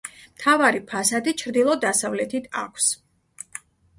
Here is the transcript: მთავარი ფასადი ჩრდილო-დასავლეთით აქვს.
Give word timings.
მთავარი 0.35 0.79
ფასადი 0.91 1.33
ჩრდილო-დასავლეთით 1.41 2.47
აქვს. 2.63 2.87